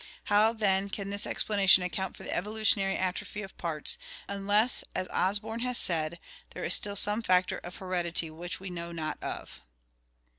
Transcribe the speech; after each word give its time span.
How 0.33 0.51
then 0.51 0.89
can 0.89 1.11
this 1.11 1.27
explanation 1.27 1.83
account 1.83 2.17
for 2.17 2.23
the 2.23 2.35
evolutionary 2.35 2.95
atrophy 2.97 3.43
of 3.43 3.55
parts, 3.59 3.99
unless, 4.27 4.83
as 4.95 5.07
Osborn 5.09 5.59
has 5.59 5.77
said, 5.77 6.19
there 6.55 6.63
is 6.63 6.73
still 6.73 6.95
some 6.95 7.21
factor 7.21 7.59
of 7.59 7.77
hered 7.77 8.05
ity 8.05 8.31
which 8.31 8.59
we 8.59 8.71
know 8.71 8.91
not 8.91 9.21
of? 9.21 9.61